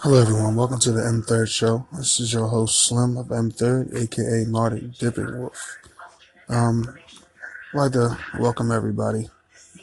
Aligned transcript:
Hello, 0.00 0.22
everyone. 0.22 0.54
Welcome 0.54 0.78
to 0.78 0.92
the 0.92 1.04
M 1.04 1.22
Third 1.22 1.48
Show. 1.48 1.88
This 1.92 2.20
is 2.20 2.32
your 2.32 2.46
host 2.46 2.84
Slim 2.84 3.16
of 3.16 3.32
M 3.32 3.50
Third, 3.50 3.92
aka 3.92 4.44
Marty 4.44 4.92
Dipping 4.96 5.40
Wolf. 5.40 5.76
Um, 6.48 6.96
I'd 7.74 7.76
like 7.76 7.92
to 7.92 8.16
welcome 8.38 8.70
everybody. 8.70 9.28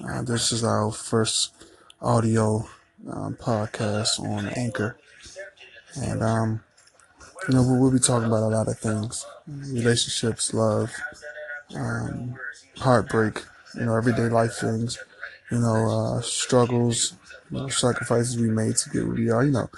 Uh, 0.07 0.21
this 0.21 0.53
is 0.53 0.63
our 0.63 0.89
first 0.93 1.53
audio 2.01 2.65
um, 3.11 3.35
podcast 3.35 4.21
on 4.21 4.47
Anchor, 4.55 4.95
and 6.01 6.23
um, 6.23 6.63
you 7.49 7.55
know 7.55 7.77
we'll, 7.77 7.91
be 7.91 7.99
talking 7.99 8.29
about 8.29 8.43
a 8.43 8.55
lot 8.55 8.69
of 8.69 8.79
things: 8.79 9.25
relationships, 9.47 10.53
love, 10.53 10.93
um, 11.75 12.35
heartbreak, 12.77 13.43
you 13.77 13.83
know, 13.83 13.97
everyday 13.97 14.29
life 14.29 14.53
things, 14.61 14.97
you 15.51 15.59
know, 15.59 15.89
uh, 16.15 16.21
struggles, 16.21 17.15
you 17.51 17.57
know, 17.57 17.67
sacrifices 17.67 18.37
we 18.37 18.49
made 18.49 18.77
to 18.77 18.89
get 18.91 19.05
where 19.05 19.13
we 19.13 19.29
are, 19.29 19.43
you 19.43 19.51
know 19.51 19.69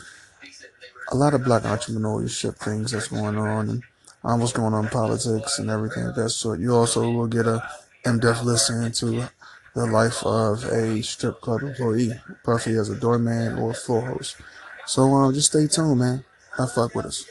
a 1.09 1.15
lot 1.15 1.33
of 1.33 1.43
black 1.43 1.63
entrepreneurship 1.63 2.55
things 2.57 2.91
that's 2.91 3.07
going 3.07 3.37
on 3.37 3.69
and 3.69 3.83
um, 4.23 4.39
what's 4.39 4.51
going 4.51 4.73
on 4.73 4.87
politics 4.89 5.59
and 5.59 5.69
everything 5.69 6.05
of 6.05 6.15
that 6.15 6.29
sort. 6.29 6.59
You 6.59 6.75
also 6.75 7.09
will 7.09 7.27
get 7.27 7.45
a 7.47 7.61
in-depth 8.05 8.43
listen 8.43 8.83
into 8.83 9.29
the 9.73 9.85
life 9.85 10.25
of 10.25 10.63
a 10.65 11.01
strip 11.03 11.39
club 11.41 11.61
employee, 11.61 12.11
preferably 12.43 12.79
as 12.79 12.89
a 12.89 12.95
doorman 12.95 13.57
or 13.59 13.73
floor 13.73 14.01
host. 14.01 14.37
So 14.85 15.03
um, 15.13 15.33
just 15.33 15.51
stay 15.51 15.67
tuned, 15.67 15.99
man. 15.99 16.25
Have 16.57 16.71
fuck 16.71 16.95
with 16.95 17.05
us. 17.05 17.25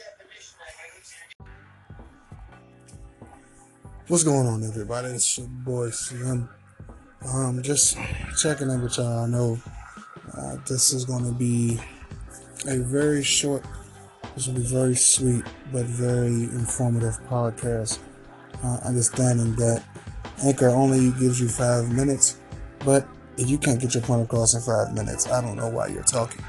What's 4.07 4.23
going 4.23 4.47
on, 4.47 4.63
everybody? 4.63 5.09
It's 5.09 5.37
your 5.37 5.47
boy 5.47 5.89
Slim. 5.89 6.47
Um, 7.25 7.61
just 7.61 7.97
checking 8.41 8.69
in 8.69 8.81
with 8.81 8.97
y'all. 8.97 9.25
I 9.25 9.27
know 9.27 9.59
uh, 10.33 10.55
this 10.65 10.93
is 10.93 11.03
going 11.03 11.25
to 11.25 11.33
be 11.33 11.79
a 12.65 12.77
very 12.79 13.23
short, 13.23 13.63
this 14.35 14.47
will 14.47 14.55
be 14.55 14.61
very 14.61 14.95
sweet, 14.95 15.43
but 15.71 15.85
very 15.85 16.27
informative 16.27 17.19
podcast. 17.29 17.99
Uh, 18.63 18.79
understanding 18.83 19.55
that 19.55 19.83
Anchor 20.43 20.69
only 20.69 21.11
gives 21.19 21.39
you 21.39 21.47
five 21.47 21.91
minutes, 21.91 22.37
but 22.85 23.07
if 23.37 23.49
you 23.49 23.57
can't 23.57 23.79
get 23.79 23.93
your 23.93 24.03
point 24.03 24.23
across 24.23 24.55
in 24.55 24.61
five 24.61 24.93
minutes, 24.93 25.29
I 25.29 25.41
don't 25.41 25.55
know 25.55 25.69
why 25.69 25.87
you're 25.87 26.03
talking. 26.03 26.43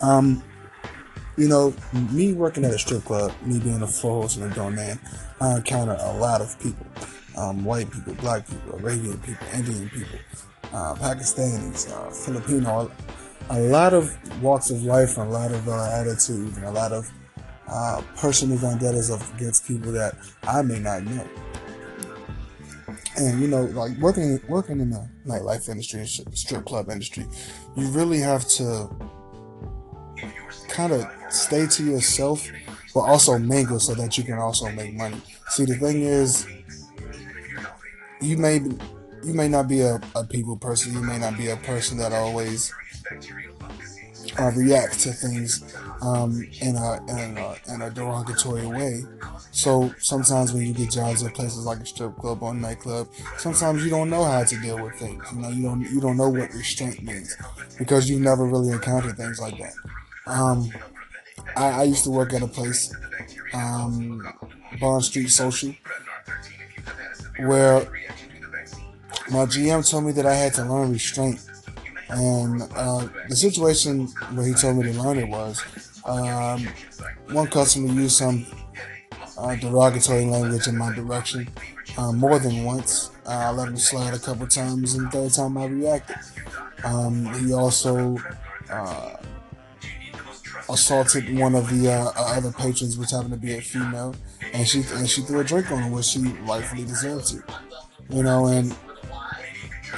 Um, 0.00 0.42
you 1.36 1.48
know, 1.48 1.74
me 2.10 2.32
working 2.32 2.64
at 2.64 2.72
a 2.72 2.78
strip 2.78 3.04
club, 3.04 3.32
me 3.44 3.60
being 3.60 3.82
a 3.82 3.86
full 3.86 4.22
host 4.22 4.38
and 4.38 4.50
a 4.50 4.54
doorman, 4.54 4.98
I 5.40 5.56
encounter 5.56 5.96
a 6.00 6.16
lot 6.18 6.40
of 6.40 6.58
people. 6.60 6.86
Um, 7.36 7.64
white 7.64 7.90
people, 7.90 8.14
black 8.14 8.48
people, 8.48 8.80
Arabian 8.80 9.18
people, 9.18 9.46
Indian 9.54 9.88
people, 9.90 10.18
uh, 10.72 10.94
Pakistanis, 10.96 11.90
uh, 11.92 12.10
Filipino, 12.10 12.90
a 13.50 13.60
lot 13.60 13.94
of 13.94 14.42
walks 14.42 14.70
of 14.70 14.82
life 14.84 15.16
and 15.16 15.28
a 15.28 15.32
lot 15.32 15.52
of 15.52 15.68
uh, 15.68 15.90
attitudes 15.92 16.56
and 16.56 16.66
a 16.66 16.70
lot 16.70 16.92
of 16.92 17.10
uh, 17.68 18.02
personal 18.16 18.56
vendettas 18.56 19.10
against 19.34 19.66
people 19.66 19.92
that 19.92 20.16
I 20.46 20.62
may 20.62 20.78
not 20.78 21.02
know. 21.04 21.26
And 23.16 23.40
you 23.40 23.48
know, 23.48 23.62
like 23.64 23.96
working 23.98 24.40
working 24.48 24.80
in 24.80 24.90
the 24.90 25.08
nightlife 25.26 25.68
industry, 25.68 26.06
strip 26.06 26.64
club 26.64 26.88
industry, 26.88 27.26
you 27.76 27.88
really 27.88 28.18
have 28.18 28.46
to 28.48 28.88
kind 30.68 30.92
of 30.92 31.06
stay 31.28 31.66
to 31.66 31.84
yourself, 31.84 32.48
but 32.94 33.00
also 33.00 33.38
mingle 33.38 33.80
so 33.80 33.94
that 33.94 34.16
you 34.16 34.24
can 34.24 34.38
also 34.38 34.70
make 34.70 34.94
money. 34.94 35.20
See, 35.48 35.64
the 35.64 35.74
thing 35.74 36.02
is, 36.02 36.46
you 38.20 38.36
may 38.36 38.60
you 39.24 39.34
may 39.34 39.48
not 39.48 39.68
be 39.68 39.80
a, 39.80 40.00
a 40.14 40.24
people 40.24 40.56
person. 40.56 40.92
You 40.92 41.02
may 41.02 41.18
not 41.18 41.36
be 41.36 41.48
a 41.48 41.56
person 41.56 41.98
that 41.98 42.12
always 42.12 42.72
uh, 44.38 44.50
react 44.54 45.00
to 45.00 45.12
things 45.12 45.74
um, 46.02 46.46
in, 46.60 46.76
a, 46.76 47.00
in, 47.08 47.38
a, 47.38 47.56
in 47.74 47.82
a 47.82 47.90
derogatory 47.90 48.66
way. 48.66 49.02
So 49.50 49.92
sometimes 49.98 50.52
when 50.52 50.66
you 50.66 50.72
get 50.72 50.90
jobs 50.90 51.22
at 51.22 51.34
places 51.34 51.64
like 51.64 51.78
a 51.78 51.86
strip 51.86 52.16
club 52.16 52.42
or 52.42 52.52
a 52.52 52.54
nightclub, 52.54 53.08
sometimes 53.38 53.84
you 53.84 53.90
don't 53.90 54.10
know 54.10 54.24
how 54.24 54.44
to 54.44 54.60
deal 54.60 54.82
with 54.82 54.94
things. 54.94 55.24
You 55.32 55.40
know, 55.40 55.48
you 55.48 55.62
don't 55.62 55.80
you 55.80 56.00
don't 56.00 56.16
know 56.16 56.28
what 56.28 56.52
restraint 56.52 57.02
means 57.02 57.36
because 57.78 58.08
you've 58.08 58.20
never 58.20 58.46
really 58.46 58.70
encountered 58.70 59.16
things 59.16 59.40
like 59.40 59.58
that. 59.58 59.74
Um, 60.26 60.70
I, 61.56 61.70
I, 61.70 61.82
used 61.84 62.04
to 62.04 62.10
work 62.10 62.34
at 62.34 62.42
a 62.42 62.46
place, 62.46 62.94
um, 63.54 64.22
Bond 64.78 65.02
Street 65.02 65.28
Social, 65.28 65.74
where 67.38 67.80
my 69.30 69.46
GM 69.46 69.88
told 69.90 70.04
me 70.04 70.12
that 70.12 70.26
I 70.26 70.34
had 70.34 70.52
to 70.54 70.64
learn 70.64 70.92
restraint 70.92 71.47
and 72.10 72.62
uh, 72.74 73.06
the 73.28 73.36
situation 73.36 74.06
where 74.34 74.46
he 74.46 74.54
told 74.54 74.76
me 74.76 74.92
to 74.92 75.02
learn 75.02 75.18
it 75.18 75.28
was 75.28 75.62
um, 76.06 76.66
one 77.32 77.46
customer 77.48 77.92
used 77.92 78.16
some 78.16 78.46
uh, 79.36 79.54
derogatory 79.56 80.24
language 80.24 80.66
in 80.66 80.76
my 80.76 80.92
direction 80.94 81.48
uh, 81.96 82.12
more 82.12 82.38
than 82.38 82.64
once. 82.64 83.10
Uh, 83.26 83.30
I 83.30 83.50
let 83.50 83.68
him 83.68 83.76
slide 83.76 84.14
a 84.14 84.18
couple 84.18 84.46
times, 84.46 84.94
and 84.94 85.06
the 85.06 85.10
third 85.10 85.32
time 85.34 85.58
I 85.58 85.66
reacted. 85.66 86.16
Um, 86.84 87.26
he 87.34 87.52
also 87.52 88.16
uh, 88.70 89.16
assaulted 90.70 91.38
one 91.38 91.54
of 91.54 91.68
the 91.70 91.90
uh, 91.92 92.12
other 92.16 92.52
patrons, 92.52 92.96
which 92.96 93.10
happened 93.10 93.32
to 93.32 93.38
be 93.38 93.56
a 93.56 93.60
female, 93.60 94.14
and 94.52 94.66
she 94.66 94.82
and 94.94 95.08
she 95.08 95.22
threw 95.22 95.40
a 95.40 95.44
drink 95.44 95.70
on 95.70 95.82
him, 95.82 95.92
which 95.92 96.06
she 96.06 96.20
rightfully 96.46 96.84
deserved 96.84 97.26
to. 97.28 97.42
You 98.10 98.22
know, 98.22 98.46
and 98.46 98.74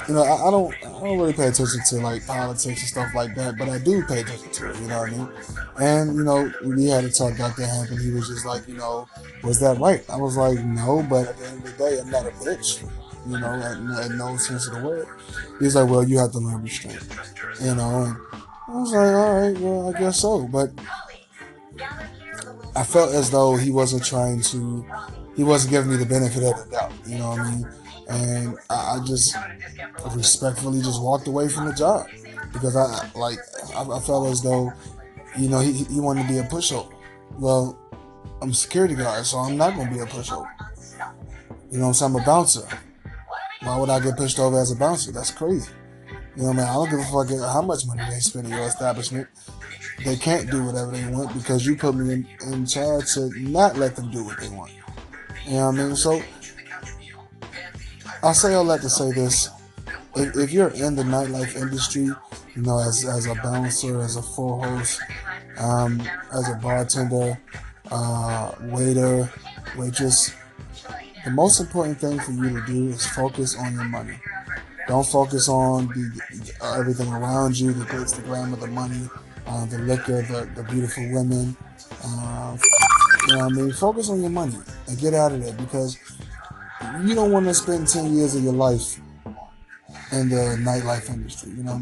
you 0.07 0.15
know, 0.15 0.23
I, 0.23 0.47
I, 0.47 0.51
don't 0.51 0.73
I 1.01 1.05
don't 1.05 1.17
really 1.17 1.33
pay 1.33 1.47
attention 1.47 1.81
to 1.83 1.95
like 1.95 2.27
politics 2.27 2.81
and 2.81 2.89
stuff 2.89 3.15
like 3.15 3.33
that, 3.33 3.57
but 3.57 3.67
I 3.69 3.79
do 3.79 4.03
pay 4.03 4.21
attention 4.21 4.51
to 4.51 4.69
it, 4.69 4.75
you 4.77 4.87
know 4.87 4.99
what 4.99 5.09
I 5.09 5.17
mean? 5.17 5.29
And, 5.79 6.15
you 6.15 6.23
know, 6.23 6.53
we 6.63 6.89
had 6.89 7.03
a 7.03 7.09
talk 7.09 7.33
about 7.33 7.57
that 7.57 7.65
happen. 7.65 7.99
He 7.99 8.11
was 8.11 8.27
just 8.27 8.45
like, 8.45 8.67
you 8.67 8.75
know, 8.75 9.07
was 9.43 9.59
that 9.61 9.79
right? 9.79 10.07
I 10.11 10.17
was 10.17 10.37
like, 10.37 10.63
no, 10.63 11.03
but 11.09 11.27
at 11.27 11.37
the 11.39 11.47
end 11.47 11.65
of 11.65 11.75
the 11.75 11.83
day, 11.83 11.99
I'm 11.99 12.11
not 12.11 12.27
a 12.27 12.29
bitch, 12.29 12.87
you 13.27 13.39
know, 13.39 13.51
in, 13.51 14.11
in 14.11 14.17
no 14.17 14.37
sense 14.37 14.67
of 14.67 14.75
the 14.75 14.87
word. 14.87 15.07
He's 15.59 15.75
like, 15.75 15.89
well, 15.89 16.07
you 16.07 16.19
have 16.19 16.33
to 16.33 16.37
learn 16.37 16.61
restraint, 16.61 17.01
you 17.59 17.73
know, 17.73 18.03
and 18.03 18.15
I 18.67 18.79
was 18.79 18.91
like, 18.91 19.15
all 19.15 19.41
right, 19.41 19.57
well, 19.57 19.95
I 19.95 19.99
guess 19.99 20.19
so, 20.19 20.47
but 20.47 20.69
I 22.75 22.83
felt 22.83 23.11
as 23.15 23.31
though 23.31 23.55
he 23.55 23.71
wasn't 23.71 24.05
trying 24.05 24.41
to, 24.41 24.85
he 25.35 25.43
wasn't 25.43 25.71
giving 25.71 25.89
me 25.89 25.97
the 25.97 26.05
benefit 26.05 26.43
of 26.43 26.63
the 26.63 26.69
doubt, 26.69 26.91
you 27.07 27.17
know 27.17 27.29
what 27.29 27.39
I 27.39 27.51
mean? 27.51 27.67
And 28.09 28.57
I, 28.69 28.99
just 29.05 29.35
respectfully 30.15 30.81
just 30.81 31.01
walked 31.01 31.27
away 31.27 31.47
from 31.47 31.65
the 31.67 31.73
job 31.73 32.07
because 32.53 32.75
I 32.75 33.09
like 33.15 33.39
I, 33.75 33.83
I 33.83 33.99
felt 33.99 34.29
as 34.29 34.41
though 34.41 34.71
you 35.37 35.49
know 35.49 35.59
he, 35.59 35.83
he 35.85 35.99
wanted 35.99 36.23
to 36.23 36.29
be 36.29 36.39
a 36.39 36.43
pushover. 36.43 36.93
Well, 37.37 37.77
I'm 38.41 38.51
a 38.51 38.53
security 38.53 38.95
guard, 38.95 39.25
so 39.25 39.37
I'm 39.37 39.57
not 39.57 39.75
gonna 39.75 39.91
be 39.91 39.99
a 39.99 40.05
pushover. 40.05 40.49
You 41.71 41.79
know, 41.79 41.91
so 41.93 42.05
I'm 42.05 42.11
saying? 42.11 42.15
I'm 42.15 42.21
a 42.21 42.25
bouncer. 42.25 42.67
Why 43.61 43.77
would 43.77 43.89
I 43.89 43.99
get 43.99 44.17
pushed 44.17 44.39
over 44.39 44.59
as 44.59 44.71
a 44.71 44.75
bouncer? 44.75 45.11
That's 45.11 45.31
crazy. 45.31 45.71
You 46.35 46.43
know, 46.43 46.53
man, 46.53 46.67
I 46.67 46.73
don't 46.73 46.89
give 46.89 46.99
a 46.99 47.03
fuck 47.03 47.29
how 47.29 47.61
much 47.61 47.85
money 47.85 48.01
they 48.09 48.19
spend 48.19 48.47
in 48.47 48.51
your 48.51 48.65
establishment. 48.67 49.27
They 50.03 50.15
can't 50.15 50.49
do 50.49 50.63
whatever 50.63 50.91
they 50.91 51.05
want 51.07 51.33
because 51.33 51.65
you 51.65 51.75
put 51.75 51.93
me 51.95 52.13
in, 52.13 52.27
in 52.51 52.65
charge 52.65 53.13
to 53.13 53.29
not 53.39 53.77
let 53.77 53.95
them 53.95 54.09
do 54.09 54.23
what 54.23 54.39
they 54.39 54.49
want. 54.49 54.71
You 55.45 55.53
know 55.53 55.67
what 55.67 55.79
I 55.79 55.83
mean? 55.83 55.95
So 55.95 56.21
I 58.23 58.33
say 58.33 58.53
all 58.53 58.65
that 58.65 58.81
to 58.81 58.89
say 58.89 59.11
this. 59.11 59.49
If, 60.15 60.35
if, 60.37 60.51
you're 60.51 60.69
in 60.69 60.95
the 60.95 61.01
nightlife 61.01 61.55
industry, 61.55 62.03
you 62.55 62.61
know, 62.61 62.79
as, 62.79 63.03
as 63.03 63.25
a 63.25 63.33
bouncer, 63.35 63.99
as 64.01 64.15
a 64.15 64.21
full 64.21 64.61
host, 64.61 65.01
um, 65.57 65.99
as 66.31 66.47
a 66.49 66.55
bartender, 66.55 67.39
uh, 67.89 68.51
waiter, 68.63 69.27
waitress, 69.75 70.35
the 71.25 71.31
most 71.31 71.59
important 71.59 71.99
thing 71.99 72.19
for 72.19 72.31
you 72.31 72.49
to 72.59 72.65
do 72.67 72.89
is 72.89 73.07
focus 73.07 73.57
on 73.57 73.73
your 73.73 73.85
money. 73.85 74.19
Don't 74.87 75.05
focus 75.05 75.49
on 75.49 75.87
the, 75.87 76.51
everything 76.77 77.11
around 77.11 77.57
you, 77.59 77.73
the 77.73 77.85
glitz, 77.85 78.15
the 78.15 78.21
glamour, 78.21 78.57
the 78.57 78.67
money, 78.67 79.09
uh, 79.47 79.65
the 79.65 79.79
liquor, 79.79 80.21
the, 80.23 80.47
the 80.55 80.63
beautiful 80.69 81.09
women. 81.11 81.55
Uh, 82.03 82.55
you 83.27 83.35
know 83.35 83.45
what 83.45 83.51
I 83.51 83.55
mean? 83.55 83.73
Focus 83.73 84.09
on 84.09 84.21
your 84.21 84.29
money 84.29 84.57
and 84.87 84.99
get 84.99 85.13
out 85.13 85.31
of 85.31 85.43
there 85.43 85.53
because 85.53 85.97
you 87.03 87.15
don't 87.15 87.31
want 87.31 87.45
to 87.45 87.53
spend 87.53 87.87
10 87.87 88.15
years 88.15 88.35
of 88.35 88.43
your 88.43 88.53
life 88.53 88.99
in 90.11 90.29
the 90.29 90.57
nightlife 90.59 91.09
industry, 91.09 91.51
you 91.51 91.63
know, 91.63 91.81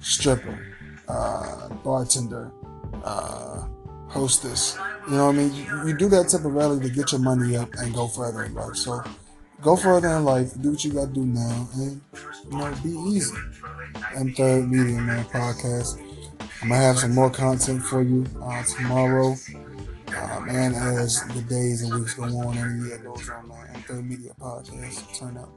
stripper, 0.00 0.58
uh, 1.08 1.68
bartender, 1.84 2.50
uh, 3.04 3.66
hostess. 4.08 4.78
You 5.08 5.16
know 5.16 5.26
what 5.26 5.34
I 5.34 5.38
mean? 5.38 5.54
You, 5.54 5.88
you, 5.88 5.96
do 5.96 6.08
that 6.08 6.28
temporarily 6.28 6.80
to 6.88 6.94
get 6.94 7.12
your 7.12 7.20
money 7.20 7.56
up 7.56 7.72
and 7.74 7.94
go 7.94 8.08
further 8.08 8.44
in 8.44 8.54
life. 8.54 8.76
So 8.76 9.02
go 9.62 9.76
further 9.76 10.08
in 10.08 10.24
life, 10.24 10.60
do 10.60 10.70
what 10.70 10.84
you 10.84 10.92
got 10.92 11.08
to 11.08 11.14
do 11.14 11.26
now, 11.26 11.68
and, 11.74 12.00
you 12.50 12.58
know, 12.58 12.74
be 12.82 12.90
easy. 13.10 13.36
M 14.14 14.32
Third 14.32 14.68
Media 14.70 15.00
Man 15.00 15.24
podcast. 15.26 16.00
I'm 16.62 16.68
going 16.68 16.80
to 16.80 16.86
have 16.86 16.98
some 16.98 17.14
more 17.14 17.30
content 17.30 17.82
for 17.82 18.02
you 18.02 18.26
uh, 18.42 18.62
tomorrow. 18.64 19.36
Um, 20.16 20.48
and 20.48 20.74
as 20.74 21.22
the 21.28 21.42
days 21.42 21.82
and 21.82 21.94
weeks 21.94 22.14
go 22.14 22.24
on 22.24 22.56
and 22.56 22.82
the 22.82 22.88
year 22.88 22.98
goes 22.98 23.28
on, 23.28 23.44
and 23.44 23.45
Third 23.86 24.04
Media 24.08 24.32
Podcast 24.40 25.18
turn 25.18 25.36
up. 25.36 25.48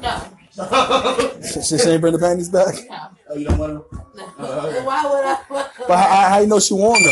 No. 0.00 0.22
She, 1.42 1.78
she 1.78 1.88
ain't 1.90 2.00
bring 2.00 2.12
the 2.12 2.18
panties 2.18 2.48
back. 2.48 2.74
No. 2.88 2.96
Oh, 3.30 3.36
you 3.36 3.46
don't 3.46 3.58
want 3.58 3.72
them? 3.90 4.02
No. 4.14 4.24
Uh, 4.38 4.66
okay. 4.66 4.84
Why 4.84 5.02
would 5.04 5.24
I? 5.24 5.68
But 5.88 5.96
how, 5.98 6.28
how 6.30 6.38
you 6.40 6.46
know 6.46 6.58
she 6.58 6.74
won 6.74 7.00
though? 7.02 7.10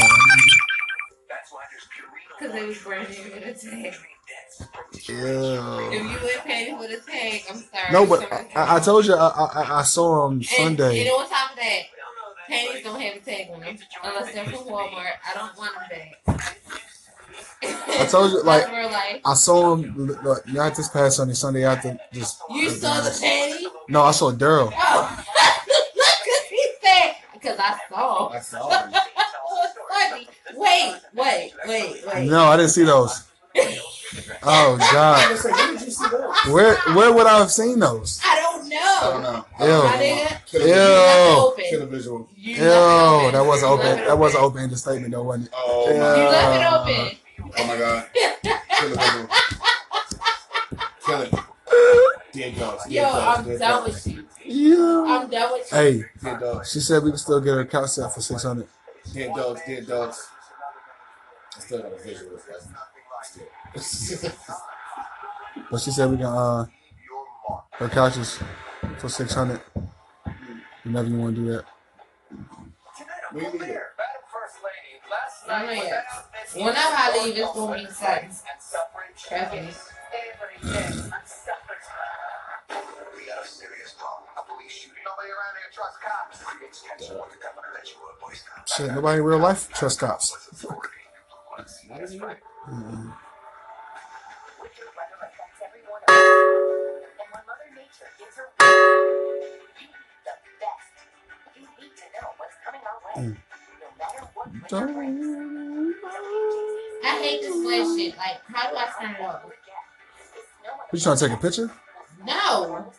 Because 2.38 2.52
they 2.52 2.66
was 2.66 2.78
brand 2.78 3.08
new 3.08 3.24
with 3.34 3.44
a 3.44 3.54
tag. 3.54 3.94
Yeah. 5.08 5.90
If 5.90 6.02
you 6.02 6.08
wear 6.26 6.38
panties 6.40 6.74
with 6.78 6.90
a 7.06 7.10
tag, 7.10 7.42
I'm 7.50 7.56
sorry. 7.56 7.92
No, 7.92 8.06
but 8.06 8.32
I, 8.32 8.46
I, 8.56 8.76
I 8.76 8.80
told 8.80 9.06
you 9.06 9.14
I, 9.14 9.28
I, 9.28 9.78
I 9.78 9.82
saw 9.82 10.26
him 10.26 10.34
And, 10.34 10.44
Sunday. 10.46 11.00
and 11.06 11.10
what 11.10 11.30
time 11.30 11.50
of 11.50 11.56
that, 11.56 11.80
panties 12.54 12.84
don't 12.84 13.00
have 13.00 13.16
a 13.16 13.20
tag 13.20 13.48
on 13.52 13.60
them 13.60 13.78
unless 14.02 14.32
they're 14.34 14.44
from 14.44 14.64
Walmart. 14.64 15.12
I 15.28 15.34
don't 15.34 15.56
want 15.58 15.72
them 15.74 15.88
back. 16.36 16.56
I 17.88 18.06
told 18.06 18.32
you, 18.32 18.42
like- 18.42 18.62
That's 18.62 18.72
real 18.76 18.90
life. 18.90 19.20
I 19.24 19.34
saw 19.34 19.74
him 19.76 19.94
look, 20.22 20.46
not 20.52 20.74
this 20.76 20.88
past 20.88 21.16
Sunday, 21.16 21.34
Sunday 21.34 21.64
after 21.64 21.98
this. 22.12 22.38
You 22.50 22.70
saw 22.70 23.00
the 23.00 23.10
panty? 23.10 23.64
No, 23.88 24.02
I 24.02 24.10
saw 24.12 24.30
Daryl. 24.32 24.72
Oh, 24.76 25.24
look, 25.96 26.48
he 26.50 26.66
said 26.82 27.14
because 27.32 27.58
I 27.58 27.78
saw. 27.90 28.28
I 28.28 28.40
saw 28.40 28.68
them. 28.90 28.92
Wait, 30.56 30.96
wait, 31.14 31.52
wait, 31.66 32.02
wait. 32.06 32.28
No, 32.28 32.44
I 32.44 32.56
didn't 32.56 32.70
see 32.70 32.84
those. 32.84 33.24
Oh 34.42 34.76
God, 34.92 35.30
was 35.30 35.44
like, 35.44 35.54
when 35.56 35.72
did 35.76 35.82
you 35.86 35.90
see 35.90 36.08
those? 36.10 36.52
where 36.52 36.76
where 36.94 37.12
would 37.12 37.26
I 37.26 37.38
have 37.38 37.50
seen 37.50 37.78
those? 37.80 38.20
I 39.04 39.10
don't 39.12 39.22
know. 39.22 39.44
I 39.58 39.66
don't. 39.66 40.00
Ew. 40.00 40.26
Kill 40.46 40.60
Ew. 40.60 40.74
visual. 40.74 41.54
Kill 41.56 41.80
a 41.80 41.84
left 41.84 41.92
it 41.92 41.96
visual. 41.96 42.16
open. 42.20 42.34
Ew, 42.38 42.62
left 42.62 43.32
that 43.32 43.46
was 43.46 43.60
You 43.62 43.68
open. 43.68 43.86
left 43.86 44.00
it 44.00 44.06
That 44.06 44.18
was 44.18 44.34
an 44.34 44.40
open 44.40 44.76
statement, 44.76 45.12
though, 45.12 45.22
wasn't 45.22 45.46
it? 45.48 45.52
Oh 45.56 45.90
You 45.92 45.98
my. 45.98 46.28
left 46.30 46.56
it 46.60 46.64
open. 46.72 47.18
Oh 47.58 47.66
my 47.66 47.76
god. 47.78 48.06
Kill 48.78 48.92
a 48.92 48.96
visual. 48.96 49.28
Kill 51.06 51.20
it. 51.22 51.34
Dead 52.32 52.58
dogs. 52.58 52.82
Dead 52.84 52.92
Yo, 52.92 53.02
dogs. 53.02 53.38
I'm 53.38 53.44
dead 53.46 53.58
done 53.60 53.82
dogs. 53.82 54.04
with 54.06 54.14
you. 54.14 54.24
Yeah. 54.44 55.04
I'm 55.08 55.30
done 55.30 55.52
with 55.52 55.72
you. 55.72 55.78
Hey, 55.78 56.04
Dead 56.22 56.40
dogs. 56.40 56.72
she 56.72 56.80
said 56.80 57.02
we 57.02 57.10
can 57.10 57.18
still 57.18 57.40
get 57.40 57.54
her 57.54 57.64
couch 57.64 57.90
set 57.90 58.12
for 58.12 58.20
six 58.20 58.42
hundred. 58.42 58.66
Dead 59.12 59.30
dogs. 59.34 59.60
Dead 59.66 59.86
dogs. 59.86 60.28
I 61.56 61.60
still 61.60 61.82
got 61.82 61.92
a 61.92 62.02
visual. 62.02 62.32
but 63.74 63.84
Still. 63.84 64.30
But 65.70 65.80
she 65.80 65.90
said 65.92 66.10
we 66.10 66.16
can 66.16 66.26
uh 66.26 66.66
her 67.72 67.88
couches 67.88 68.38
for 68.98 69.08
six 69.08 69.34
hundred. 69.34 69.60
Whenever 70.82 71.08
you 71.08 71.16
want 71.16 71.36
to 71.36 71.40
do 71.42 71.48
that. 71.52 71.64
We 73.32 73.40
leave 73.40 73.62
it. 73.62 73.80
I 75.48 75.66
know 75.66 75.72
yet. 75.72 76.04
Whenever 76.54 76.78
I 76.78 77.22
leave, 77.24 77.36
it's 77.36 77.52
gonna 77.52 77.76
be 77.76 77.86
sex. 77.90 78.42
Trust 79.16 79.52
me. 79.52 79.58
We 79.60 79.68
got 83.26 83.44
a 83.44 83.46
serious 83.46 83.94
problem. 83.98 84.28
A 84.36 84.42
police 84.46 84.72
shooting. 84.72 85.04
Nobody 85.04 85.30
around 85.30 85.54
here 85.56 85.70
trusts 85.72 85.98
cops. 86.02 86.38
It's 86.66 86.80
catching 86.82 87.18
what 87.18 87.30
the 87.30 87.36
governor 87.36 87.70
let 87.74 87.86
you 87.88 87.96
were, 88.00 88.14
Boy 88.20 88.34
Scouts. 88.34 88.74
Shit, 88.76 88.90
nobody 88.94 89.18
in 89.18 89.24
real 89.24 89.38
life 89.38 89.68
trust 89.72 90.00
cops. 90.00 90.34
Authority. 90.52 90.90
I 103.16 103.36
hate 107.22 107.42
this 107.42 107.96
shit. 107.96 108.16
Like, 108.16 108.40
how 108.52 108.70
do 108.70 108.76
I 108.76 108.88
turn 109.00 109.14
it 109.14 109.20
off? 109.20 109.42
You 110.92 110.98
trying 111.00 111.16
to 111.16 111.28
take 111.28 111.38
a 111.38 111.40
picture? 111.40 111.70
No. 112.26 112.92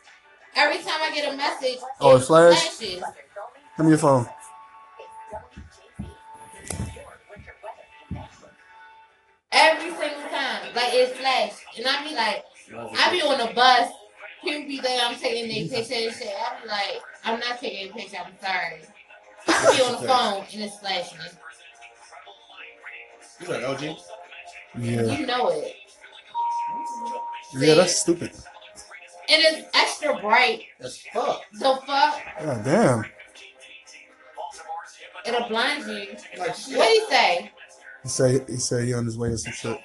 Every 0.56 0.78
time 0.78 1.02
I 1.02 1.12
get 1.14 1.34
a 1.34 1.38
message, 1.38 1.80
Oh, 2.00 2.16
it 2.16 2.22
flash? 2.22 2.58
flashes. 2.70 3.04
Give 3.78 3.86
me 3.86 3.90
your 3.90 3.98
phone. 3.98 4.28
Every 9.52 9.90
single 9.92 10.30
time. 10.30 10.74
Like, 10.76 10.94
it's 10.94 11.18
flash. 11.18 11.54
And 11.78 11.88
I 11.88 12.04
be 12.08 12.16
like, 12.16 12.44
I 12.98 13.12
be 13.12 13.22
on 13.22 13.38
the 13.38 13.54
bus. 13.54 13.90
People 14.44 14.68
be 14.68 14.80
there, 14.80 15.00
I'm 15.04 15.16
taking 15.16 15.48
their 15.48 15.78
picture 15.80 15.96
and 15.96 16.14
shit. 16.14 16.28
I 16.30 16.62
be 16.62 16.68
like, 16.68 17.02
I'm 17.24 17.40
not 17.40 17.60
taking 17.60 17.90
a 17.90 17.94
picture, 17.94 18.18
I'm 18.24 18.34
sorry. 18.42 18.82
I 19.48 19.76
be 19.76 19.84
on 19.84 20.02
the 20.02 20.08
phone 20.08 20.46
and 20.54 20.64
it's 20.64 20.80
flashing. 20.80 21.20
You 23.42 23.48
like 23.48 23.64
OG? 23.64 23.98
Yeah. 24.80 25.18
You 25.18 25.26
know 25.26 25.50
it. 25.50 25.76
Yeah, 27.54 27.76
that's 27.76 28.02
stupid. 28.02 28.32
And 29.28 29.42
it's 29.44 29.68
extra 29.74 30.20
bright. 30.20 30.64
That's 30.80 30.98
fuck. 31.08 31.42
So 31.54 31.78
fuck, 31.78 32.22
God 32.40 32.64
damn. 32.64 33.06
it'll 35.26 35.48
blind 35.48 35.86
you. 35.88 36.16
Like 36.38 36.56
shit. 36.56 36.78
What 36.78 36.90
he 36.90 37.06
say? 37.10 37.52
He 38.04 38.10
said 38.10 38.46
he 38.48 38.58
said 38.58 38.84
he 38.86 38.94
on 38.94 39.06
his 39.06 39.18
way 39.18 39.30
to 39.30 39.38
some 39.38 39.54
shit. 39.54 39.80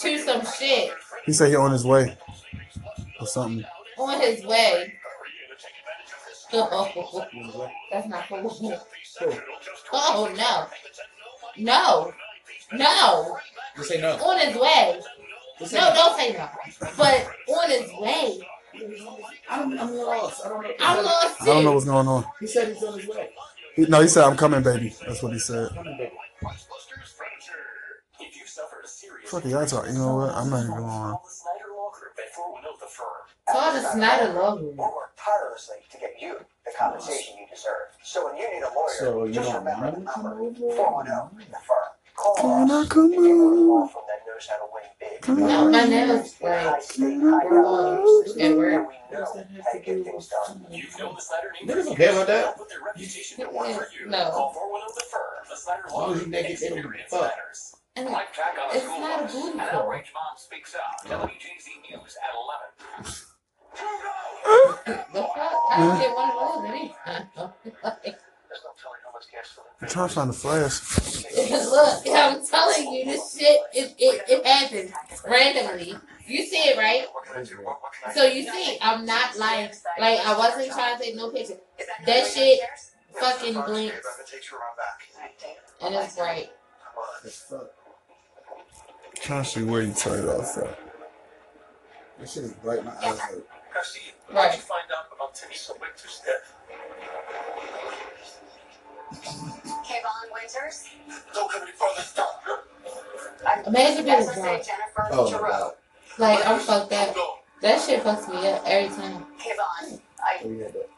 To 0.00 0.18
some 0.18 0.42
shit. 0.58 0.92
He 1.26 1.32
said 1.32 1.48
he 1.48 1.56
on 1.56 1.72
his 1.72 1.84
way. 1.84 2.16
Or 3.20 3.26
something. 3.26 3.64
On 3.98 4.20
his 4.20 4.44
way. 4.44 4.94
That's 7.92 8.08
not 8.08 8.28
cool. 8.28 8.76
Oh 9.92 10.32
no. 10.36 10.66
No. 11.56 12.12
No. 12.72 13.38
Just 13.76 13.88
say 13.88 14.00
no. 14.00 14.12
On 14.16 14.46
his 14.46 14.56
way. 14.56 15.00
Just 15.58 15.70
say 15.72 15.78
No, 15.78 15.94
don't 15.94 16.16
say 16.18 16.32
no. 16.32 16.48
But 16.96 17.30
on 17.48 17.70
his 17.70 17.90
way. 18.00 18.40
I'm, 19.48 19.78
I'm 19.78 19.94
lost. 19.94 20.44
I 20.44 20.48
don't 20.48 20.62
know. 20.62 20.74
I'm 20.80 21.04
lost 21.04 21.42
I 21.42 21.46
don't 21.46 21.64
know 21.64 21.72
what's 21.72 21.84
going 21.84 22.08
on. 22.08 22.24
He 22.40 22.46
said 22.46 22.68
he's 22.68 22.82
on 22.82 22.98
his 22.98 23.08
way. 23.08 23.30
He, 23.76 23.86
no, 23.86 24.00
he 24.00 24.08
said 24.08 24.24
I'm 24.24 24.36
coming, 24.36 24.62
baby. 24.62 24.92
That's 25.06 25.22
what 25.22 25.32
he 25.32 25.38
said. 25.38 25.68
Come 25.68 25.86
on, 25.86 25.98
baby. 25.98 26.12
Fuck 29.26 29.44
it, 29.44 29.50
y'all 29.50 29.66
talk. 29.66 29.86
You 29.86 29.92
know 29.92 30.16
what? 30.16 30.34
I'm 30.34 30.50
not 30.50 30.64
even 30.64 30.70
going 30.70 30.82
on. 30.84 31.18
Call 33.48 33.72
the 33.72 33.80
Snyder 33.92 34.32
logo. 34.32 34.62
We 34.62 34.74
work 34.74 34.99
tirelessly 35.24 35.76
to 35.92 35.98
get 35.98 36.14
you 36.20 36.38
the 36.64 36.72
compensation 36.78 37.36
you 37.38 37.46
deserve. 37.50 37.92
So 38.02 38.26
when 38.26 38.36
you 38.36 38.48
need 38.52 38.62
a 38.62 38.72
lawyer, 38.74 38.96
So 38.98 39.24
you 39.24 39.32
just 39.34 39.50
don't 39.52 39.64
remember 39.64 39.90
the 39.92 39.96
number 40.00 40.12
come 40.12 40.26
over? 40.26 40.74
410 40.76 41.38
the 41.50 41.58
firm. 41.66 41.88
Call 42.16 42.34
Can 42.36 42.70
I 42.70 42.74
us. 42.80 42.88
come 42.88 43.10
Get 43.10 43.18
a 43.20 43.22
law 43.22 43.82
on? 43.82 43.88
firm 43.88 44.02
that 44.08 44.20
knows 44.26 44.46
how 44.46 44.56
to 44.56 44.66
win 44.72 44.82
big. 45.00 45.20
Come 45.22 45.40
No, 45.40 45.64
on. 45.66 45.70
my 45.72 45.84
nails 45.84 46.34
High 46.40 46.70
like 46.72 46.82
state, 46.82 47.20
high 47.20 47.44
we're 47.44 47.64
on 47.64 47.98
at 48.30 48.36
And 48.40 48.56
work. 48.58 48.88
we 48.88 49.16
know 49.16 49.24
how 49.24 49.32
to 49.72 49.78
get 49.78 50.04
things 50.04 50.28
done. 50.28 50.66
Niggas 50.70 51.84
don't 51.86 51.96
care 51.96 52.12
about 52.12 52.26
that. 52.26 52.56
No. 54.06 54.52
As 55.52 55.92
long 55.92 56.14
as 56.14 56.22
you 56.22 56.28
naked, 56.28 56.58
they 56.58 56.68
don't 56.68 56.82
give 56.82 56.90
a 56.94 57.08
fuck. 57.08 57.32
And 57.96 58.08
it's 58.08 58.84
not 58.86 59.20
a 59.20 59.32
booty 59.32 59.58
call. 59.58 59.90
The 59.90 61.08
fuck? 61.08 61.30
I 61.30 61.58
can 61.68 61.88
get 61.88 62.00
one 62.00 62.54
of 62.54 62.68
those 62.68 62.68
anytime. 62.68 62.68
There's 62.68 62.68
no 62.68 62.68
telling 62.68 62.68
how 62.68 62.68
much 62.68 62.96
gas 62.96 63.20
for 63.20 63.39
I'm 69.82 69.88
trying 69.88 70.08
to 70.08 70.14
find 70.14 70.30
the 70.30 70.34
flash. 70.34 71.24
Look, 71.70 72.02
I'm 72.08 72.44
telling 72.44 72.92
you, 72.92 73.04
this 73.06 73.38
shit, 73.38 73.60
it, 73.72 73.94
it, 73.98 74.22
it 74.28 74.46
happens 74.46 74.92
randomly. 75.26 75.94
You 76.26 76.44
see 76.44 76.56
it, 76.58 76.76
right? 76.76 77.06
What 77.12 77.24
can 77.24 77.40
I 77.40 77.44
do? 77.44 77.56
What, 77.56 77.82
what 77.82 77.92
can 77.92 78.10
I 78.10 78.14
So 78.14 78.24
you 78.24 78.42
see, 78.42 78.78
I'm 78.80 79.04
not 79.04 79.36
like, 79.38 79.74
like 79.98 80.20
I 80.20 80.36
wasn't 80.36 80.70
trying 80.72 80.98
to 80.98 81.04
take 81.04 81.16
no 81.16 81.30
picture. 81.30 81.54
That 82.06 82.26
shit 82.26 82.60
fucking 83.18 83.54
blinks 83.62 83.96
That 83.96 84.26
takes 84.26 84.50
you 84.50 84.58
around 84.58 84.76
back. 84.76 85.56
and 85.82 85.94
it's 85.94 86.16
bright. 86.16 86.50
As 87.24 87.36
fuck. 87.36 87.70
trying 89.16 89.44
to 89.44 89.48
see 89.48 89.62
where 89.64 89.82
you 89.82 89.92
turned 89.92 90.28
it 90.28 90.30
off 90.30 90.56
at. 90.58 90.78
This 92.20 92.34
shit 92.34 92.44
is 92.44 92.52
bright. 92.52 92.84
My 92.84 92.92
eyes 93.02 93.18
hurt. 93.18 93.46
Garcia, 93.72 94.12
Right. 94.32 94.50
Did 94.52 94.56
you 94.60 94.62
find 94.66 94.84
out 94.96 95.06
about 95.14 95.34
Teresa 95.34 95.72
Winter's 95.80 96.20
death? 96.24 96.54
Kayvon 99.84 100.32
Winters. 100.32 100.88
Don't 101.34 101.52
get 101.52 101.62
any 101.62 101.72
further. 101.72 102.02
Stop. 102.02 102.42
Imagine 103.66 104.04
being 104.04 104.16
SSA 104.16 104.34
drunk. 104.34 104.64
Jennifer 104.64 105.08
Oh 105.12 105.24
my 105.24 105.30
Giroux. 105.30 105.70
Like 106.18 106.46
I'm 106.46 106.60
fucked 106.60 106.92
up. 106.92 107.16
That 107.62 107.80
shit 107.80 108.02
fucks 108.02 108.28
me 108.28 108.48
up 108.48 108.62
every 108.66 108.94
time. 108.94 109.24
Kayvon, 109.38 110.00
I, 110.22 110.44
yeah, 110.44 110.68
that. 110.68 110.88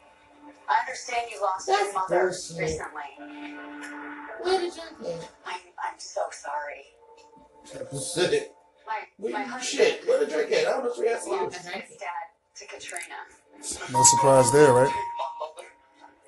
I 0.69 0.79
understand 0.81 1.27
you 1.31 1.41
lost 1.41 1.67
That's 1.67 1.83
your 1.83 1.93
mother 1.93 2.19
bullshit. 2.29 2.57
recently. 2.59 3.09
Where 4.41 4.59
did 4.59 4.75
you 4.75 4.81
get? 5.03 5.29
I'm, 5.45 5.53
I'm 5.83 5.97
so 5.99 6.21
sorry. 6.31 6.85
Shit. 7.65 8.51
My, 8.85 8.93
What 9.17 9.31
my 9.33 9.39
you- 9.39 9.45
husband 9.45 9.63
Shit. 9.63 10.07
Where 10.07 10.19
the 10.19 10.31
drink 10.31 10.51
at? 10.51 10.67
How 10.67 10.81
much 10.81 10.97
we 10.99 11.07
have 11.07 11.23
to 11.23 11.29
lost 11.29 11.63
dad 11.65 11.83
to 12.67 12.75
Katrina. 12.75 13.15
No 13.91 14.03
surprise 14.03 14.51
there, 14.51 14.73
right? 14.73 14.93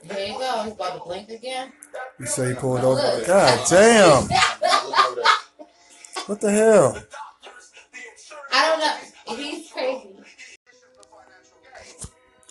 There 0.04 0.28
you 0.28 0.38
go. 0.38 0.64
He's 0.64 0.74
about 0.74 0.94
to 0.98 1.04
blink 1.04 1.30
again. 1.30 1.72
You 2.20 2.26
say 2.26 2.50
he 2.50 2.54
pulled 2.56 2.82
over. 2.82 3.24
God 3.26 3.68
damn! 3.70 4.24
What 6.28 6.42
the 6.42 6.52
hell? 6.52 6.98
I 8.52 8.68
don't 8.68 8.80
know. 8.80 8.98
He's 9.36 9.72
crazy. 9.72 10.16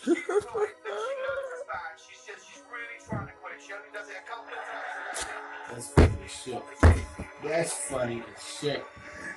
She 0.04 0.14
says 2.16 2.40
she's 2.44 2.62
really 2.70 2.98
trying 3.08 3.26
to 3.26 3.32
quit. 3.32 3.60
She 3.64 3.72
only 3.72 3.90
does 3.92 4.08
it 4.08 4.16
a 4.20 4.24
couple 4.28 4.52
of 4.52 4.60
times. 4.68 5.26
That's 5.72 5.88
funny 5.88 6.24
as 6.24 6.30
shit. 6.30 6.62
That's 7.42 7.72
funny 7.72 8.22
as 8.36 8.42
shit. 8.60 8.84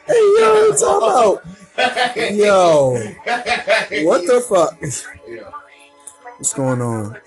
Hey 0.07 0.35
yo, 0.39 0.73
talk 0.77 1.41
about 1.41 2.33
yo. 2.33 2.93
What 4.05 4.25
the 4.25 4.39
fuck? 4.47 4.77
Yeah. 5.27 5.51
What's 6.37 6.53
going 6.53 6.81
on? 6.81 7.17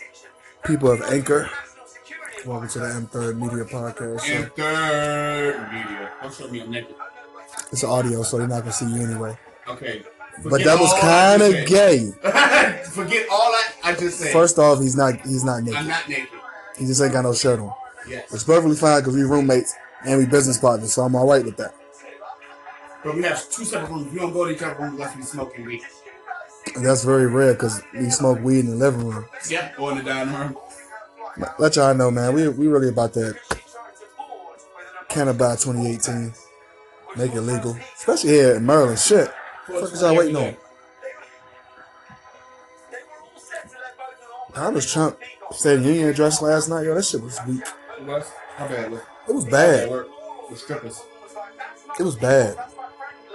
People 0.65 0.91
of 0.91 1.03
Anchor. 1.03 1.51
Welcome 2.47 2.71
to 2.71 2.79
the 2.79 2.87
M3rd 2.87 3.37
Media 3.37 3.65
Podcast. 3.67 4.25
Show. 4.25 4.35
And 4.35 4.53
third 4.53 5.69
video. 5.71 6.09
Don't 6.23 6.35
show 6.35 6.49
me 6.49 6.67
naked. 6.67 6.95
It's 7.71 7.85
audio, 7.85 8.23
so 8.23 8.39
they're 8.39 8.49
not 8.49 8.61
gonna 8.61 8.73
see 8.73 8.87
you 8.87 9.03
anyway. 9.03 9.37
Okay. 9.69 10.03
But 10.43 10.65
that 10.65 10.81
was 10.81 10.99
kind 11.01 11.43
of 11.43 11.67
gay. 11.67 12.13
Forget 12.93 13.27
all 13.31 13.53
that 13.53 13.75
I 13.85 13.95
just 13.95 14.21
said. 14.21 14.33
First 14.33 14.59
off, 14.59 14.81
he's 14.81 14.97
not 14.97 15.21
he's 15.21 15.45
not 15.45 15.63
naked. 15.63 15.77
I'm 15.77 15.87
not 15.87 16.09
naked. 16.09 16.29
He 16.79 16.87
just 16.87 17.03
ain't 17.03 17.13
got 17.13 17.25
no 17.25 17.35
shirt 17.35 17.61
on. 17.61 17.75
Yes. 18.09 18.33
It's 18.33 18.45
perfectly 18.45 18.77
fine 18.77 19.01
because 19.01 19.17
we 19.17 19.23
roommates 19.23 19.75
and 20.07 20.19
we 20.19 20.25
business 20.25 20.57
partners, 20.57 20.95
so 20.95 21.03
I'm 21.03 21.15
all 21.15 21.29
right 21.29 21.45
with 21.45 21.59
that. 21.59 21.75
But 23.03 23.17
we 23.17 23.23
have 23.23 23.49
two 23.51 23.65
separate 23.65 23.91
rooms. 23.91 24.13
We 24.13 24.19
don't 24.19 24.33
go 24.33 24.45
to 24.45 24.53
each 24.53 24.63
other's 24.63 24.79
rooms 24.79 24.95
unless 24.95 25.17
we 25.17 25.23
smoking 25.23 25.65
weed. 25.65 25.83
And 26.75 26.85
that's 26.85 27.05
very 27.05 27.27
rare 27.27 27.55
because 27.55 27.83
we 27.95 28.11
smoke 28.11 28.41
weed 28.41 28.61
in 28.61 28.71
the 28.71 28.77
living 28.77 29.07
room. 29.07 29.25
Yep. 29.49 29.75
Or 29.79 29.93
in 29.93 29.99
the 29.99 30.05
dining 30.05 30.35
room. 30.35 30.57
Let 31.59 31.77
y'all 31.77 31.95
know, 31.95 32.11
man. 32.11 32.35
We 32.35 32.49
we 32.49 32.67
really 32.67 32.89
about 32.89 33.15
that 33.15 33.39
Cannabis 35.09 35.65
2018. 35.65 36.33
Make 37.17 37.35
it 37.35 37.41
legal, 37.41 37.77
especially 37.97 38.31
here 38.31 38.57
in 38.57 38.67
Maryland. 38.67 38.99
Shit, 38.99 39.29
what 39.67 39.81
the 39.81 39.87
fuck 39.87 39.95
is 39.95 40.01
y'all 40.03 40.17
waiting 40.17 40.37
on? 40.37 40.57
Donald 44.55 44.87
Trump 44.87 45.19
said 45.53 45.83
union 45.83 46.09
address 46.09 46.43
last 46.43 46.69
night. 46.69 46.85
Yo, 46.85 46.95
that 46.95 47.05
shit 47.05 47.23
was 47.23 47.39
weak. 47.47 47.63
It 47.99 48.05
was? 48.05 48.31
How 48.57 48.69
bad 48.69 48.91
was 48.91 49.01
it? 49.01 49.35
Was 49.35 49.45
bad. 49.47 50.07
Strippers. 50.55 51.03
It 51.99 52.03
was 52.03 52.17
bad. 52.17 52.57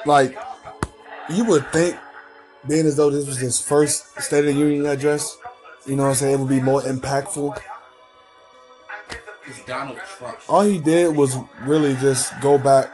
Like 0.06 0.38
you 1.30 1.46
would 1.46 1.66
think, 1.72 1.98
being 2.68 2.86
as 2.86 2.96
though 2.96 3.10
this 3.10 3.28
was 3.28 3.38
his 3.38 3.60
first 3.60 4.20
State 4.22 4.40
of 4.40 4.46
the 4.46 4.54
Union 4.54 4.86
address, 4.86 5.38
you 5.86 5.96
know 5.96 6.04
what 6.04 6.10
I'm 6.10 6.16
saying, 6.16 6.36
it 6.36 6.40
would 6.40 6.50
be 6.50 6.62
more 6.62 6.82
impactful. 6.82 7.60
It's 9.48 9.64
Donald 9.66 10.00
Trump. 10.18 10.38
All 10.50 10.64
he 10.64 10.80
did 10.80 11.16
was 11.16 11.38
really 11.62 11.96
just 11.96 12.40
go 12.42 12.58
back 12.58 12.92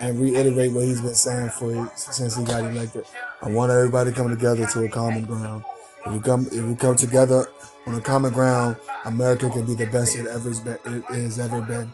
and 0.00 0.20
reiterate 0.20 0.72
what 0.72 0.84
he's 0.84 1.00
been 1.00 1.14
saying 1.14 1.48
for 1.50 1.90
since 1.96 2.36
he 2.36 2.44
got 2.44 2.64
elected. 2.64 3.06
I 3.40 3.48
want 3.48 3.72
everybody 3.72 4.10
to 4.10 4.16
come 4.16 4.28
together 4.28 4.66
to 4.66 4.84
a 4.84 4.88
common 4.88 5.24
ground. 5.24 5.64
If 6.04 6.12
we 6.12 6.20
come, 6.20 6.46
if 6.52 6.62
we 6.62 6.74
come 6.74 6.96
together 6.96 7.46
on 7.86 7.94
a 7.94 8.00
common 8.00 8.32
ground, 8.32 8.76
America 9.06 9.48
can 9.48 9.64
be 9.64 9.74
the 9.74 9.86
best 9.86 10.16
it 10.16 10.26
ever 10.26 10.48
has 10.48 10.60
been. 10.60 10.78
It 10.84 11.04
has 11.08 11.38
ever 11.38 11.62
been. 11.62 11.90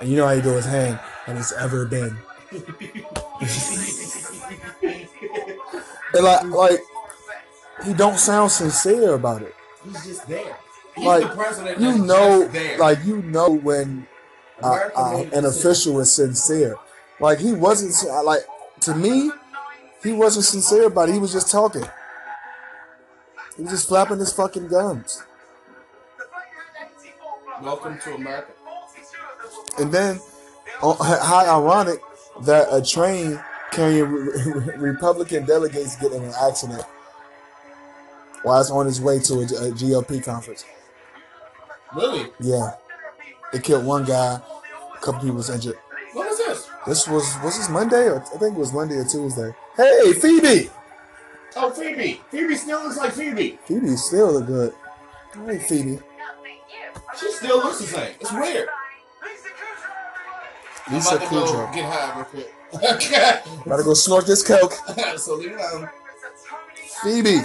And 0.00 0.08
you 0.08 0.16
know 0.16 0.28
how 0.28 0.36
he 0.36 0.42
do 0.42 0.50
his 0.50 0.66
hand, 0.66 1.00
and 1.26 1.36
it's 1.36 1.52
ever 1.52 1.86
been. 1.86 2.16
and 6.18 6.24
like, 6.26 6.44
like 6.44 6.80
he 7.84 7.94
don't 7.94 8.18
sound 8.18 8.50
sincere 8.50 9.14
about 9.14 9.42
it. 9.42 9.54
He's 9.84 10.04
just 10.04 10.28
there. 10.28 10.56
He's 10.94 11.04
Like, 11.04 11.22
the 11.22 11.28
president 11.28 11.80
You 11.80 11.98
know, 11.98 12.50
like 12.78 12.98
you 13.04 13.22
know 13.22 13.50
when 13.50 14.06
uh, 14.62 14.90
uh, 14.96 15.24
an 15.32 15.44
official 15.44 16.00
is 16.00 16.12
sincere. 16.12 16.76
Like 17.20 17.38
he 17.38 17.52
wasn't 17.52 17.94
like 18.24 18.40
to 18.80 18.94
me, 18.94 19.30
he 20.02 20.12
wasn't 20.12 20.44
sincere 20.44 20.86
about 20.86 21.08
it. 21.08 21.12
He 21.12 21.18
was 21.18 21.32
just 21.32 21.50
talking. 21.50 21.84
He 23.56 23.62
was 23.62 23.72
just 23.72 23.88
flapping 23.88 24.18
his 24.18 24.32
fucking 24.32 24.68
gums. 24.68 25.22
Welcome 27.62 27.98
to 28.00 28.14
America. 28.14 28.52
And 29.78 29.90
then, 29.90 30.20
oh, 30.82 30.94
how 31.02 31.60
ironic 31.60 32.00
that 32.42 32.68
a 32.70 32.80
train 32.82 33.40
carrying 33.72 34.04
re- 34.10 34.76
Republican 34.76 35.44
delegates 35.44 35.96
get 35.96 36.12
in 36.12 36.22
an 36.22 36.32
accident 36.42 36.82
while 38.42 38.60
it's 38.60 38.70
on 38.70 38.86
its 38.86 39.00
way 39.00 39.18
to 39.20 39.34
a, 39.34 39.42
a 39.42 39.72
GOP 39.72 40.22
conference. 40.24 40.64
Really? 41.94 42.30
Yeah, 42.40 42.72
it 43.52 43.62
killed 43.62 43.84
one 43.84 44.04
guy. 44.04 44.40
A 44.94 44.98
couple 45.00 45.20
people 45.20 45.36
was 45.36 45.50
injured. 45.50 45.76
What 46.12 46.30
is 46.30 46.38
this? 46.38 46.68
This 46.86 47.06
was 47.08 47.24
was 47.42 47.56
this 47.56 47.68
Monday 47.68 48.08
or 48.08 48.20
I 48.20 48.38
think 48.38 48.56
it 48.56 48.58
was 48.58 48.72
Monday 48.72 48.96
or 48.96 49.04
Tuesday. 49.04 49.52
Hey 49.76 50.12
Phoebe, 50.14 50.70
Oh, 51.56 51.70
Phoebe. 51.70 52.20
Phoebe 52.30 52.54
still 52.56 52.82
looks 52.82 52.96
like 52.98 53.12
Phoebe. 53.12 53.58
Phoebe 53.66 53.96
still 53.96 54.32
look 54.32 54.46
good. 54.46 54.72
Hey 55.46 55.58
Phoebe, 55.58 55.98
She 57.18 57.30
still 57.32 57.58
looks 57.58 57.78
the 57.80 57.86
same. 57.86 58.14
It's 58.20 58.32
weird. 58.32 58.68
I'm 60.86 60.94
Lisa 60.94 61.16
about 61.16 61.24
to 61.28 61.30
go 61.34 61.44
Kudrow. 61.44 61.74
get 61.74 61.84
high 61.84 62.16
real 62.16 62.24
quick. 62.24 62.54
Okay. 62.74 63.40
Gotta 63.66 63.82
go 63.82 63.94
snort 63.94 64.26
this 64.26 64.46
coke. 64.46 64.72
so 65.16 65.34
leave 65.36 65.52
it 65.52 65.60
alone. 65.60 65.88
Phoebe. 67.02 67.40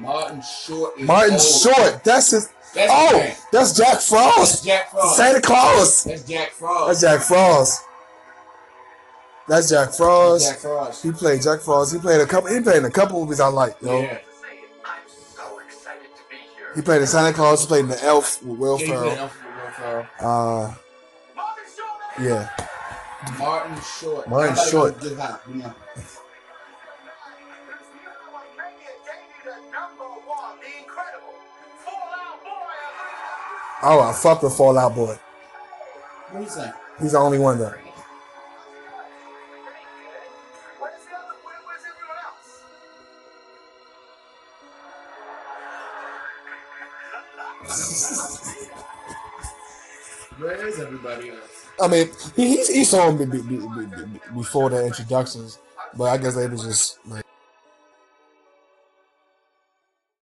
Martin 0.00 0.42
Short 0.42 0.98
is 0.98 1.06
Martin 1.06 1.34
old. 1.34 1.42
Short. 1.42 2.04
That's 2.04 2.30
his. 2.30 2.48
That's 2.74 2.90
oh, 2.92 3.36
that's 3.52 3.76
Jack 3.76 3.92
That's 3.92 4.08
Frost. 4.08 4.64
Jack 4.64 4.90
Frost. 4.90 5.16
Santa 5.16 5.40
Claus. 5.40 6.04
That's 6.04 6.22
Jack 6.24 6.50
Frost. 6.50 6.88
That's 6.88 7.00
Jack 7.00 7.20
Frost. 7.20 7.84
That's 9.46 9.70
Jack 9.70 9.92
Frost. 9.92 10.48
Jack 10.48 10.58
Frost. 10.58 11.02
He 11.02 11.12
played 11.12 11.42
Jack 11.42 11.60
Frost. 11.60 11.92
He 11.92 12.00
played 12.00 12.20
a 12.20 12.26
couple. 12.26 12.50
He 12.50 12.60
played 12.60 12.78
in 12.78 12.84
a 12.86 12.90
couple 12.90 13.20
movies 13.20 13.40
I 13.40 13.48
like. 13.48 13.76
Yo. 13.82 14.00
Yeah. 14.00 14.18
He 16.74 16.82
played 16.82 17.00
in 17.02 17.06
Santa 17.06 17.32
Claus. 17.34 17.62
He 17.62 17.66
played 17.66 17.80
in 17.84 17.88
the 17.88 18.02
Elf 18.04 18.42
with 18.42 18.58
Will 18.58 18.80
Yeah, 18.80 18.86
Ferrell. 18.86 19.10
Elf 19.10 19.44
with 19.44 19.54
Will 19.64 19.70
Ferrell. 19.72 20.06
Uh, 20.20 20.74
yeah. 22.20 22.48
Martin 23.38 23.76
Short. 24.00 24.28
Martin 24.28 24.48
I'm 24.48 24.52
about 24.54 24.64
to 24.64 24.70
Short. 24.70 25.00
Get 25.00 25.18
high. 25.18 25.38
You 25.48 25.54
know. 25.56 25.74
Oh, 33.84 34.00
I 34.00 34.12
fuck 34.12 34.42
with 34.42 34.54
Fall 34.56 34.78
Out 34.78 34.94
Boy. 34.94 35.16
What 36.30 36.38
do 36.38 36.44
you 36.44 36.48
say? 36.48 36.70
He's 37.00 37.12
the 37.12 37.18
only 37.18 37.38
one 37.38 37.58
though. 37.58 37.74
Else? 51.20 51.66
I 51.80 51.88
mean, 51.88 52.08
he 52.36 52.56
he, 52.64 52.84
saw 52.84 53.08
him 53.08 53.18
be, 53.18 53.24
be, 53.24 53.56
be- 53.56 54.20
before 54.34 54.70
the 54.70 54.84
introductions, 54.86 55.58
but 55.96 56.04
I 56.04 56.18
guess 56.18 56.36
they 56.36 56.46
was 56.46 56.64
just 56.64 56.98
like 57.06 57.24